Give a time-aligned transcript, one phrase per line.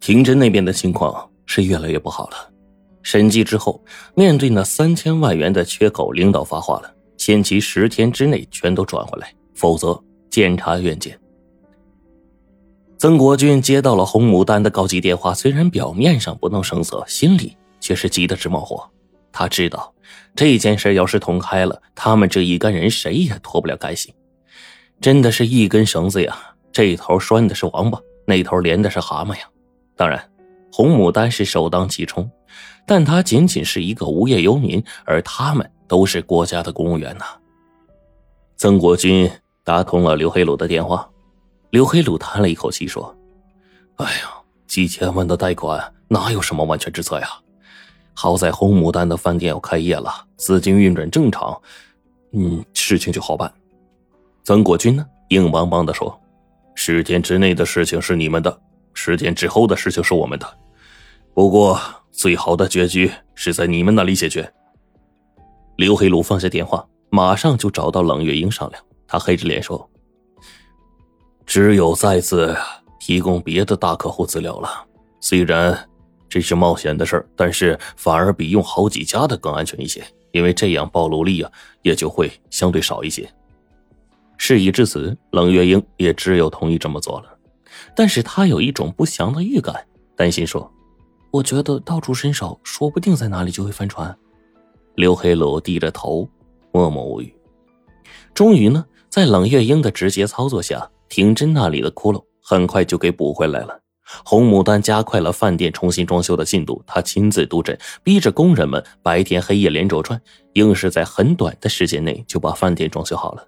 [0.00, 2.50] 廷真那边的情况是越来越不好了。
[3.02, 3.82] 审计之后，
[4.14, 11.18] 面对那三千万元的缺口，领导发话了，限期十天之内全都转回来，否则检察院见。
[12.98, 18.86] 曾国军接到了红牡丹的告急电话，虽然表面上不动声色，心里却是急得直冒火。
[19.32, 19.94] 他知道
[20.34, 24.14] 这件事要是捅开了，他们这一干人谁也脱不了干系。
[25.00, 26.36] 真的是一根绳子呀，
[26.72, 29.48] 这头拴的是王八，那头连的是蛤蟆呀。
[30.00, 30.18] 当然，
[30.72, 32.26] 红牡丹是首当其冲，
[32.86, 37.26] 但他仅仅是一个无业游民，而他们都是国家的公务员呐。
[38.56, 39.30] 曾国军
[39.62, 41.06] 打通了刘黑鲁的电话，
[41.68, 43.14] 刘黑鲁叹了一口气说
[44.00, 44.32] ：“哎呀，
[44.66, 47.28] 几千万的贷款哪有什么万全之策呀？
[48.14, 51.60] 好在红牡丹的饭店要开业了，资金运转正常，
[52.32, 53.52] 嗯，事情就好办。”
[54.44, 56.18] 曾国军呢，硬邦邦的说
[56.74, 58.60] ：“十天之内的事情是你们的。”
[58.94, 60.58] 十天之后的事情是我们的，
[61.34, 61.80] 不过
[62.10, 64.52] 最好的结局是在你们那里解决。
[65.76, 68.82] 刘黑鲁放下电话，马上就找到冷月英商量。
[69.06, 69.90] 他黑着脸说
[71.46, 72.54] ：“只有再次
[73.00, 74.68] 提供别的大客户资料了。
[75.20, 75.88] 虽然
[76.28, 81.50] 这是冒险的事儿，但是反而比用好几家的更安全一些，因为这样暴露力啊
[81.82, 83.28] 也就会相对少一些。”
[84.36, 87.38] 事已至此，冷月英也只有同意这么做了。
[87.94, 90.70] 但是他有一种不祥的预感，担心说
[91.30, 94.16] ：“我觉得到处伸手，说不定在哪里就会翻船。”
[94.96, 96.28] 刘黑鲁低着头，
[96.72, 97.34] 默默无语。
[98.34, 103.80] 终于呢，在冷月英的直接操作下，廷珍那里的窟窿很快就给补回来了。
[104.24, 110.20] 红牡丹加快了饭店重新装修的进度，他亲自督阵，逼着工人们白天黑夜连轴转，
[110.54, 113.46] 硬是在很短的时间内就把饭店装修好了。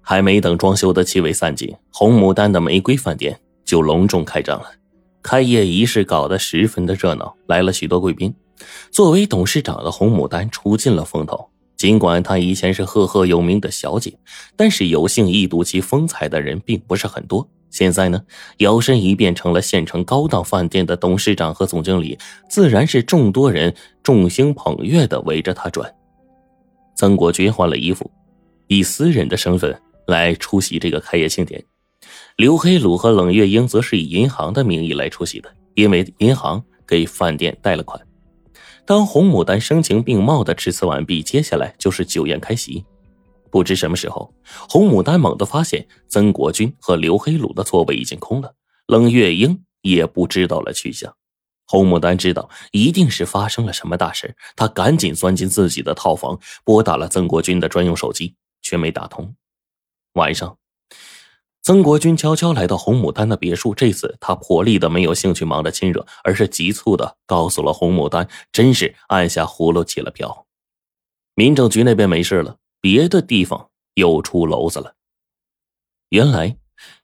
[0.00, 3.38] 还没等装修的气味散尽，红牡丹的玫瑰饭店。
[3.64, 4.66] 就隆重开张了，
[5.22, 8.34] 开业仪式搞得十分的热闹，来了许多贵宾。
[8.90, 11.48] 作为董事长的红牡丹出尽了风头。
[11.76, 14.12] 尽管她以前是赫赫有名的小姐，
[14.56, 17.48] 但是有幸一睹其风采的人并不是很多。
[17.70, 18.20] 现在呢，
[18.58, 22.18] 摇身一变成了县城高档饭店的董事长和总经理，
[22.48, 23.72] 自然是众多人
[24.02, 25.88] 众星捧月的围着他转。
[26.96, 28.10] 曾国军换了衣服，
[28.66, 31.64] 以私人的身份来出席这个开业庆典。
[32.36, 38.00] 刘黑鲁和冷月英则是以银行的名义来出席的，因为银行给饭店贷了款。
[38.84, 42.84] 当红牡丹声情并茂的致辞完毕，接下来就是酒宴开席。
[43.50, 44.34] 不知什么时候，
[44.68, 48.54] 红牡丹猛地发现曾国军和刘黑鲁的座位已经空了，
[48.86, 51.14] 冷月英也不知道了去向。
[51.66, 59.32] 红牡丹知道一定是发生了什么大事，他赶紧钻进自己的套房，拨打了曾国军的专用手机，却没打通。
[60.14, 60.56] 晚上。
[61.62, 70.46] 曾国军悄悄来到红牡丹的别墅，这次他破例的没有兴趣忙着亲热，而是急促的告诉了红牡丹，真是按下葫芦起了瓢。
[71.34, 74.94] 民政局那边没事了，别的地方又出篓子了。
[76.08, 76.56] 原来，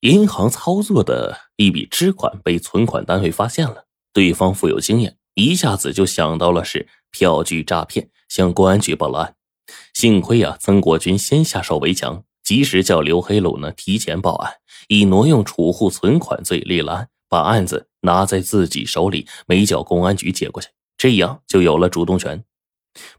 [0.00, 9.36] 银行操作的一笔支款被存款单位发现了，对方富有经验，一下子就想到了是票据诈骗，向公安局报了案。
[9.94, 12.24] 幸亏啊，曾国军先下手为强。
[12.50, 14.52] 及时叫刘黑鲁呢提前报案，
[14.88, 20.68] 以挪用储户存款罪立了案，把案子拿在自己手里，没叫公安局接过去，
[20.98, 22.42] 这样就有了主动权。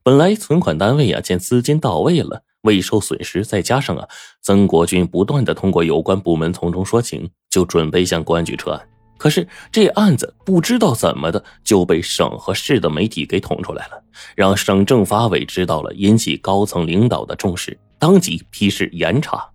[0.03, 4.05] 本来存款单位啊，见资金到位了，未受损失，再加上啊，
[4.41, 8.89] 曾国军不断的通过有关部门从中说情，就准备向公安局撤案。
[9.17, 14.03] 可是这案子不知道怎么的就被省和市的媒体给捅出来了，
[14.35, 17.79] 让省政法委知道了，引起高层领导的重视。
[18.01, 19.47] 当即批示严查，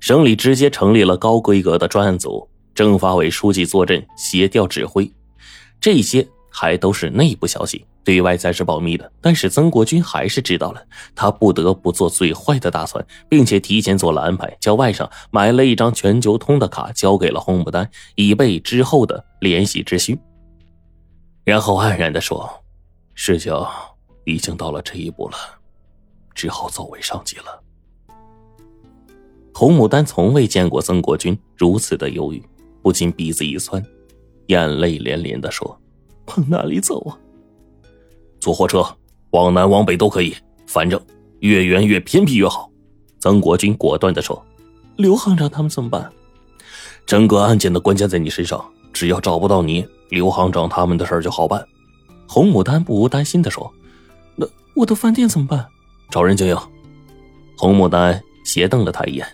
[0.00, 5.08] 省里直接成立了高规格的专案组，政法委书记坐镇协调指挥。
[5.80, 9.12] 这些还都是内部消息，对外暂时保密的。
[9.20, 20.18] 但是曾国军还是知道了，他不得不做最坏的打算，并且提前做了安排，叫外甥买了一张全球通的卡，交给了红牡丹，以备之后的联系之需。
[21.44, 22.50] 然后黯然的说
[23.14, 23.54] ：“事情
[24.24, 25.36] 已经到了这一步了。”
[26.32, 27.62] 只好作为上级了。
[29.52, 32.42] 红牡丹从未见过曾国军如此的忧郁，
[32.82, 33.84] 不禁鼻子一酸，
[34.46, 35.78] 眼泪连连的说
[36.26, 37.18] ：“往哪里走啊？
[38.40, 38.84] 坐火车，
[39.30, 40.34] 往南往北都可以，
[40.66, 41.00] 反正
[41.40, 42.70] 越远越偏僻越好。”
[43.20, 44.42] 曾国军果断的说
[44.96, 46.10] ：“刘行长他们怎么办？
[47.04, 51.62] 整个案件的关键在你身上，只要找不到你，刘行长他们的事就好办。”
[52.26, 53.70] 红牡丹不无担心的说
[54.36, 55.66] ：“那我的饭店怎么办？”
[56.08, 56.56] 找人经营，
[57.58, 59.26] 红牡丹斜瞪了他一眼。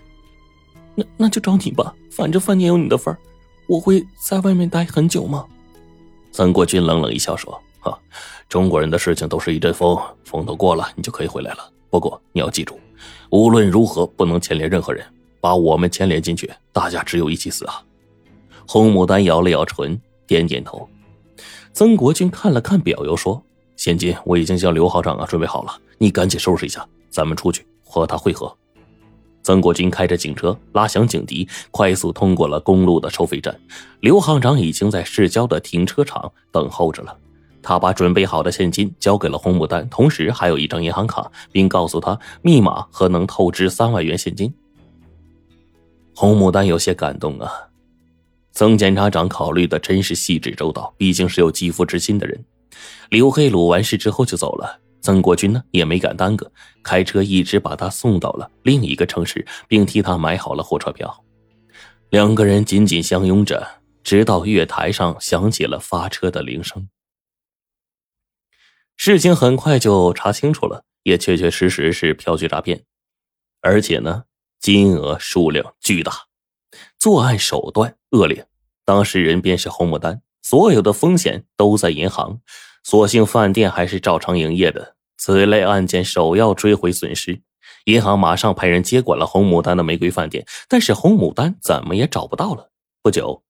[0.97, 3.19] 那那就找你吧，反正饭店有你的份儿。
[3.69, 5.45] 我会在外面待很久吗？
[6.33, 7.99] 曾国军冷冷一笑说：“哈，
[8.49, 11.71] 中国人的事情都是一阵风，风都过了，你就可以回来了。
[11.91, 12.79] 不过你要记住，
[13.31, 15.05] 无论如何不能牵连任何人，
[15.41, 17.83] 把我们牵连进去，大家只有一起死啊！”
[18.67, 20.89] 红牡丹咬了咬唇，点点头。
[21.73, 23.43] 曾国军看了看表，又说
[23.77, 28.57] ：“现金我已经将刘行长啊准备好了，你赶紧收拾一下，咱们出去和他会合。”
[29.47, 33.57] 曾国军开着警车，拉响警笛，快速通过了公路的收费站。
[34.01, 37.17] 刘行长已经在市郊的停车场等候着了。
[37.63, 44.53] 他把准备好的现金交给了红牡丹，同时还有一张银行卡，并告诉他密码和能透支三万元现金。
[46.13, 47.49] 红牡丹有些感动啊，
[48.51, 52.45] 曾检察长考虑的真是细致周到，毕竟是有肌肤之心的人。
[53.11, 54.81] 刘黑鲁完事之后就走了。
[55.07, 56.51] 曾国军呢也没敢耽搁，
[56.83, 61.25] 开车一直把他送到了另一个城市，并替他买好了火车票。
[62.11, 63.65] 两个人紧紧相拥着，
[64.03, 66.89] 直到月台上响起了发车的铃声。
[68.97, 72.83] 事情很快就查清楚了，也确确实实是票据诈骗，
[73.61, 74.25] 而且呢
[74.59, 76.13] 金额数量巨大，
[76.99, 78.49] 作案手段恶劣，
[78.85, 82.41] 当事人便是侯牡丹，所有的风险都在银行，
[82.83, 84.96] 所幸饭店还是照常营业的。
[85.17, 87.43] 此类案件首要追回损失，
[87.85, 92.71] 银行马上派人接管了红牡丹的玫瑰饭店，但是红牡丹怎么也找不到了。
[93.03, 93.43] 不久，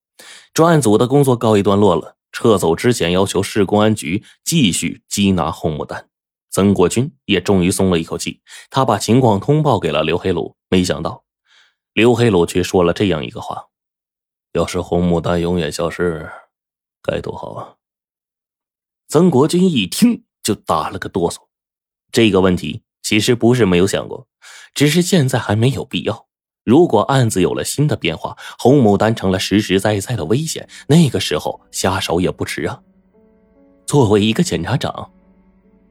[0.54, 6.08] 专案组的工作告一段落了，撤走之前要求市公安局继续缉拿红牡丹。
[6.50, 8.40] 曾国军也终于松了一口气，
[8.70, 11.24] 他把情况通报给了刘黑鲁，没想到
[11.92, 13.66] 刘黑鲁却说了这样一个话
[14.52, 16.30] ：“要是红牡丹永远消失，
[17.02, 17.74] 该多好啊！”
[19.08, 21.45] 曾国军一听就打了个哆嗦。
[22.16, 24.26] 这个问题其实不是没有想过，
[24.74, 26.24] 只是现在还没有必要。
[26.64, 32.80] 如果案子有了新的变化，红牡丹成了实实在在的危险，那个时候下手也不迟啊。
[33.86, 35.10] 作为一个检察长，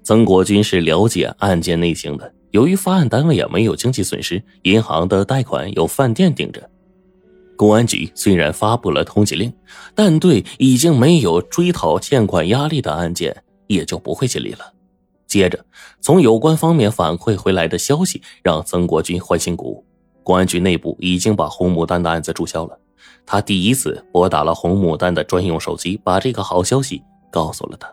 [0.01, 2.33] 曾国军是了解案件内情的。
[2.50, 6.68] 由于发案单位也没有经济损失，银行的贷款有饭店顶着，
[7.56, 9.54] 公安局虽然发布了通缉令，
[9.94, 14.71] 但对已经没有追讨欠款压力的案件，也就不会尽力了。
[15.27, 15.66] 接着，
[16.00, 19.86] 从有关方面反馈回来的消息让曾国军欢欣鼓舞。
[20.24, 22.80] 公安局内部已经把红牡丹的案子注销了。
[23.25, 27.01] 他第一次拨打了红牡丹的专用手机，把这个好消息
[27.31, 27.92] 告诉了他。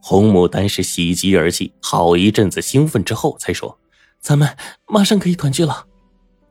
[0.00, 3.78] 红牡丹是喜极而泣，好一阵子兴奋之后才说
[4.20, 4.48] ：“咱们
[4.88, 5.86] 马上可以团聚了。”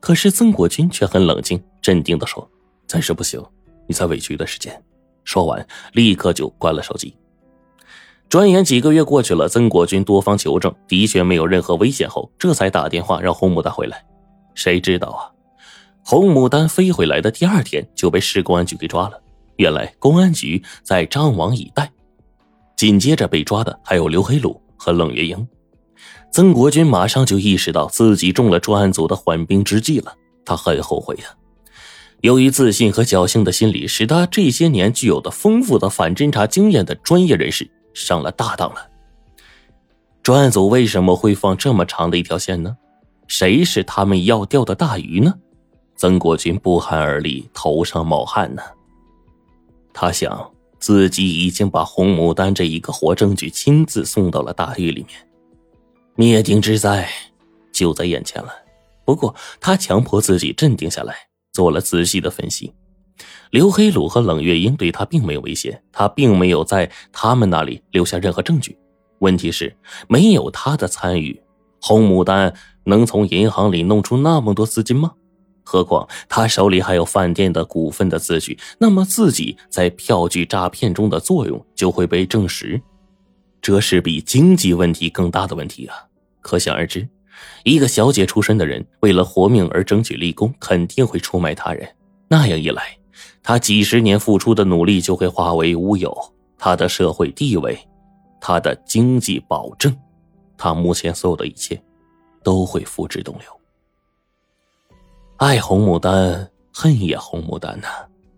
[0.00, 2.48] 可是曾国军却很冷静、镇定地说
[2.88, 3.40] ：“暂时不行，
[3.86, 4.82] 你再委屈一段时间。”
[5.22, 7.16] 说完，立刻就关了手机。
[8.32, 14.02] 转眼几个月过去了，曾国军多方求证，的确没有任何危险后，这才打电话让红牡丹回来。
[14.54, 15.28] 谁知道啊，
[16.02, 19.20] 红牡丹飞回来的第二天就被市公安局给抓了。
[19.56, 21.92] 原来公安局在张网以待，
[22.74, 25.46] 紧接着被抓的还有刘黑鲁和冷月英。
[26.30, 31.24] 曾国军马上就意识到自己中了专案组的缓兵之计了，他很后悔呀。
[32.22, 37.70] 由于自信和侥幸的心理，使他这些年具有的丰富的反侦查经验的专业人士。
[37.94, 38.88] 上了大当了。
[40.22, 42.76] 专案组为什么会放这么长的一条线呢？
[43.26, 45.34] 谁是他们要钓的大鱼呢？
[45.96, 48.62] 曾国军不寒而栗，头上冒汗呢。
[49.92, 55.28] 他想，自己已经把红牡丹这一个活证据亲自送到了大狱里面，
[56.14, 57.08] 灭顶之灾
[57.72, 58.52] 就在眼前了。
[59.04, 61.16] 不过，他强迫自己镇定下来，
[61.52, 62.72] 做了仔细的分析。
[63.50, 68.76] 刘黑鲁和冷月英对他并没有威胁，他并没有在他们那里留下任何证据。
[69.18, 69.76] 问题是，
[70.08, 71.40] 没有他的参与，
[71.80, 72.52] 红牡丹
[72.84, 75.12] 能从银行里弄出那么多资金吗？
[75.64, 82.80] 何况他手里还有饭店的股份的字据，那么自己在票据诈骗中的作用就会被证实。
[83.60, 85.94] 这是比经济问题更大的问题啊！
[86.40, 87.08] 可想而知，
[87.62, 91.88] 一个小姐出身的人为了活命而争取立功，肯定会出卖他人。
[92.26, 92.82] 那样一来，
[93.42, 96.16] 他几十年付出的努力就会化为乌有，
[96.58, 97.78] 他的社会地位，
[98.40, 99.96] 他的经济保证，
[100.56, 101.82] 他目前所有的一切，
[102.42, 103.46] 都会付之东流。
[105.36, 107.88] 爱红牡丹，恨也红牡丹呐。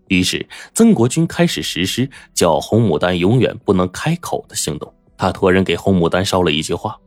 [0.07, 4.91] 于是，曾国军开始实施叫红牡丹永远不能开口的行动。
[5.17, 6.99] 他托人给红牡丹捎了一句话：“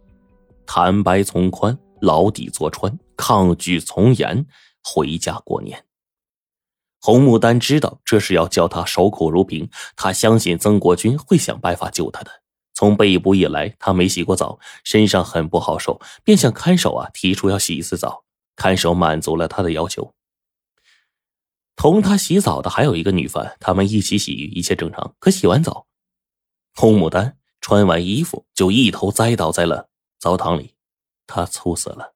[0.66, 4.44] 坦白从宽，牢底坐穿；抗拒从严，
[4.82, 5.80] 回家过年。”
[7.00, 12.30] 红牡丹知道这是要叫他守口如瓶，他相信曾国军会想办法救他的。
[12.74, 18.24] 从被捕以来，他没洗过澡，身上很不好受，便向看守啊提出要洗一次澡。
[18.56, 20.12] 看守满足了他的要求。
[21.76, 25.14] 同他洗澡的还有一个女犯，他们一起洗浴，一切正常。
[25.20, 25.86] 可洗完澡，
[26.74, 29.88] 红牡丹穿完衣服就一头栽倒在了
[30.18, 30.74] 澡堂里，
[31.28, 32.14] 他猝死了。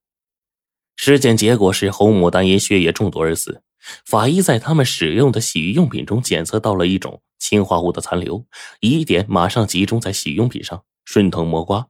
[0.96, 3.62] 尸检结果是红牡丹因血液中毒而死。
[4.04, 8.44] 法医在他们使用的洗浴用品中检测到了一种氰化物的残留，
[8.80, 11.86] 疑点马上集中在洗浴用品上，顺藤摸瓜，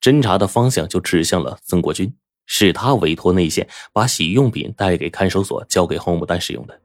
[0.00, 2.14] 侦查的方向就指向了曾国军，
[2.46, 6.80] 是他委托内线把洗浴用品带给看守所，交给红牡丹使用的。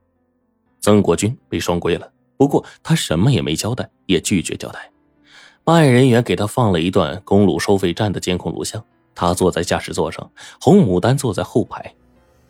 [0.82, 4.92] 曾国军被双规了，不过他什么也没交代，也拒绝交代。
[5.64, 11.94] 办案人员给他放了一段公路收费站的监控录像，他坐在驾驶座上，红牡丹坐在后排。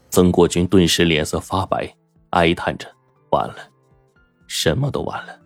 [0.09, 1.91] 曾国军顿时脸色发白，
[2.31, 2.87] 哀叹着
[3.31, 3.55] ：“完了，
[4.47, 5.39] 什么都完了。”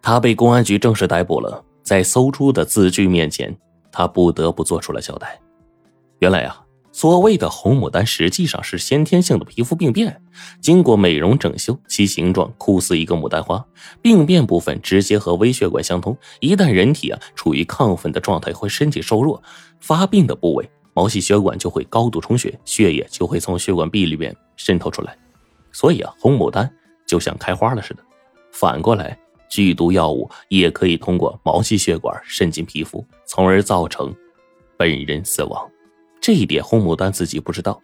[0.00, 3.54] 他被公安局正式逮捕了，在搜出的字据面前，
[3.92, 5.38] 他不得不做出了交代。
[6.20, 10.20] 原来啊，所谓的红牡丹实际上是先天性的皮肤病变，
[10.60, 13.62] 经过美容整修，其形状酷似一个牡丹花。
[14.00, 19.42] 病变部分直接和微血管相通，一旦人体啊处于亢奋的状态或身体瘦弱，
[19.78, 20.68] 发病的部位。
[20.98, 25.16] 毛细血管就会高度充血，血液就会从血管壁里面渗透出来，
[25.70, 26.68] 所以啊，红牡丹
[27.06, 28.02] 就像开花了似的。
[28.50, 29.16] 反过来，
[29.48, 34.12] 剧毒药物也可以通过毛细血管渗进皮肤，从而造成
[34.76, 35.70] 本人死亡。
[36.20, 37.80] 这一点红牡丹自己不知道，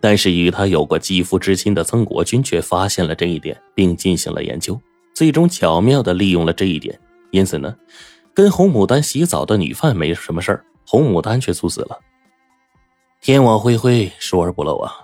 [0.00, 4.80] 但是与他有过肌肤之亲的曾国军却发现了这一点，并进行了研究，
[5.12, 6.96] 最终巧妙的利用了这一点。
[7.32, 7.74] 因此呢，
[8.32, 11.98] 跟红牡丹洗澡的女犯没什么事儿，红牡丹却猝死了。
[13.20, 14.94] 天网恢恢，疏而不漏啊！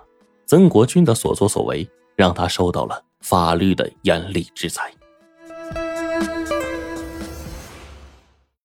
[0.46, 4.92] 曾国军的所作所为，让他受到了法律的严厉制裁。